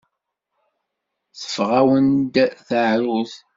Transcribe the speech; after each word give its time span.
Teffeɣ-awen-d 1.39 2.35
teεrurt. 2.67 3.33